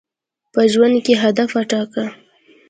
[0.53, 2.05] په ژوند کي هدف وټاکه.